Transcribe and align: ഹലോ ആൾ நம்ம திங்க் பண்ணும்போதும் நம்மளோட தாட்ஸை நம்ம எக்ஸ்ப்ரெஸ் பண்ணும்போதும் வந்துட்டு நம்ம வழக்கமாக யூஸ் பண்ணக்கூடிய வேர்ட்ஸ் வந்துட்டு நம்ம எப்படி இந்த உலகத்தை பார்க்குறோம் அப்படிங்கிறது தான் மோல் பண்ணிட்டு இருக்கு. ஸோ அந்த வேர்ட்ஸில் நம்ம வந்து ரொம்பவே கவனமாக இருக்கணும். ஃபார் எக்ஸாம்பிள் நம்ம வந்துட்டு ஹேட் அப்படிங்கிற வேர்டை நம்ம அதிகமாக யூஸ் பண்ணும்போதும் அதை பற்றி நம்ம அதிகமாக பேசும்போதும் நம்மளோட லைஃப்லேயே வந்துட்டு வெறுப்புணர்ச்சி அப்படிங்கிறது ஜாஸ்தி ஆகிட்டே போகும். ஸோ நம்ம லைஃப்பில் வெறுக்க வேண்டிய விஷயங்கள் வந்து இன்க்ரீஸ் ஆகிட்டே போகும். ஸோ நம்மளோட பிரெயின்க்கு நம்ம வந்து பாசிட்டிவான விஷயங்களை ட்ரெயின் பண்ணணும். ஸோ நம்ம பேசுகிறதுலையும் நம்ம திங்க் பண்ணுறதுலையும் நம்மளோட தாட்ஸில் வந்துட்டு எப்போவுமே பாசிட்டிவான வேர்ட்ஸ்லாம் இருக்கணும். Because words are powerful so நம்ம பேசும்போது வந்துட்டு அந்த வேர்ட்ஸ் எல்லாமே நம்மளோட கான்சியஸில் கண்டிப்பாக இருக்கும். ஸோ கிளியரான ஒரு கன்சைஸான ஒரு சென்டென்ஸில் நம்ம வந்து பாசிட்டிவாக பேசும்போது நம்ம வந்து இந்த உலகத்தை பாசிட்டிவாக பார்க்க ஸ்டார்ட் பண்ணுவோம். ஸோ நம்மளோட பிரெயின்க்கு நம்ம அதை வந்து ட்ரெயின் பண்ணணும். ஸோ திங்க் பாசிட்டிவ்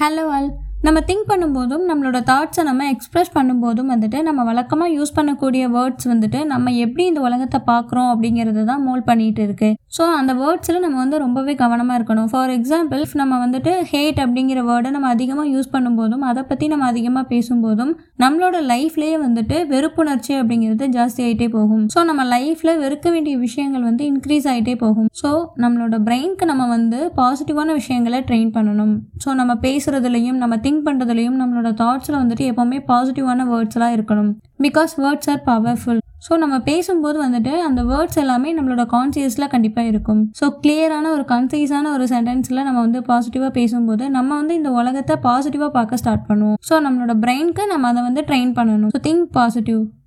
ഹലോ 0.00 0.24
ആൾ 0.30 0.44
நம்ம 0.86 0.98
திங்க் 1.08 1.26
பண்ணும்போதும் 1.30 1.82
நம்மளோட 1.88 2.18
தாட்ஸை 2.28 2.62
நம்ம 2.68 2.84
எக்ஸ்ப்ரெஸ் 2.92 3.30
பண்ணும்போதும் 3.34 3.90
வந்துட்டு 3.92 4.18
நம்ம 4.28 4.44
வழக்கமாக 4.48 4.94
யூஸ் 4.98 5.10
பண்ணக்கூடிய 5.16 5.64
வேர்ட்ஸ் 5.74 6.06
வந்துட்டு 6.10 6.38
நம்ம 6.52 6.72
எப்படி 6.84 7.04
இந்த 7.10 7.20
உலகத்தை 7.26 7.58
பார்க்குறோம் 7.66 8.08
அப்படிங்கிறது 8.12 8.62
தான் 8.70 8.80
மோல் 8.86 9.02
பண்ணிட்டு 9.08 9.42
இருக்கு. 9.46 9.68
ஸோ 9.96 10.04
அந்த 10.20 10.34
வேர்ட்ஸில் 10.38 10.78
நம்ம 10.84 10.96
வந்து 11.02 11.16
ரொம்பவே 11.24 11.54
கவனமாக 11.62 11.98
இருக்கணும். 11.98 12.30
ஃபார் 12.32 12.52
எக்ஸாம்பிள் 12.56 13.02
நம்ம 13.22 13.34
வந்துட்டு 13.44 13.74
ஹேட் 13.90 14.22
அப்படிங்கிற 14.24 14.62
வேர்டை 14.70 14.92
நம்ம 14.96 15.10
அதிகமாக 15.16 15.46
யூஸ் 15.54 15.70
பண்ணும்போதும் 15.74 16.24
அதை 16.30 16.44
பற்றி 16.52 16.68
நம்ம 16.72 16.88
அதிகமாக 16.92 17.24
பேசும்போதும் 17.34 17.92
நம்மளோட 18.24 18.56
லைஃப்லேயே 18.72 19.18
வந்துட்டு 19.26 19.58
வெறுப்புணர்ச்சி 19.74 20.32
அப்படிங்கிறது 20.40 20.88
ஜாஸ்தி 20.96 21.20
ஆகிட்டே 21.26 21.50
போகும். 21.58 21.84
ஸோ 21.96 22.06
நம்ம 22.12 22.26
லைஃப்பில் 22.34 22.74
வெறுக்க 22.84 23.06
வேண்டிய 23.16 23.36
விஷயங்கள் 23.44 23.86
வந்து 23.90 24.04
இன்க்ரீஸ் 24.12 24.48
ஆகிட்டே 24.54 24.76
போகும். 24.86 25.12
ஸோ 25.22 25.32
நம்மளோட 25.64 25.98
பிரெயின்க்கு 26.08 26.50
நம்ம 26.54 26.70
வந்து 26.76 27.00
பாசிட்டிவான 27.20 27.70
விஷயங்களை 27.82 28.22
ட்ரெயின் 28.30 28.50
பண்ணணும். 28.58 28.96
ஸோ 29.24 29.30
நம்ம 29.42 29.52
பேசுகிறதுலையும் 29.68 30.42
நம்ம 30.42 30.56
திங்க் 30.70 30.86
பண்ணுறதுலையும் 30.88 31.40
நம்மளோட 31.42 31.72
தாட்ஸில் 31.82 32.20
வந்துட்டு 32.22 32.46
எப்போவுமே 32.52 32.80
பாசிட்டிவான 32.92 33.46
வேர்ட்ஸ்லாம் 33.52 33.96
இருக்கணும். 33.96 34.30
Because 34.66 34.94
words 35.04 35.30
are 35.34 35.42
powerful 35.50 36.00
so 36.24 36.32
நம்ம 36.40 36.56
பேசும்போது 36.66 37.18
வந்துட்டு 37.24 37.52
அந்த 37.66 37.80
வேர்ட்ஸ் 37.90 38.18
எல்லாமே 38.22 38.50
நம்மளோட 38.56 38.82
கான்சியஸில் 38.94 39.50
கண்டிப்பாக 39.52 39.90
இருக்கும். 39.92 40.20
ஸோ 40.38 40.46
கிளியரான 40.62 41.06
ஒரு 41.16 41.24
கன்சைஸான 41.30 41.92
ஒரு 41.96 42.06
சென்டென்ஸில் 42.12 42.60
நம்ம 42.66 42.80
வந்து 42.86 43.00
பாசிட்டிவாக 43.08 43.52
பேசும்போது 43.58 44.04
நம்ம 44.16 44.30
வந்து 44.40 44.54
இந்த 44.60 44.70
உலகத்தை 44.80 45.16
பாசிட்டிவாக 45.28 45.72
பார்க்க 45.78 46.00
ஸ்டார்ட் 46.02 46.26
பண்ணுவோம். 46.28 46.58
ஸோ 46.68 46.76
நம்மளோட 46.86 47.14
பிரெயின்க்கு 47.24 47.64
நம்ம 47.72 47.88
அதை 47.92 48.02
வந்து 48.08 48.24
ட்ரெயின் 48.30 48.52
பண்ணணும். 48.58 48.92
ஸோ 48.96 49.00
திங்க் 49.08 49.26
பாசிட்டிவ் 49.38 49.80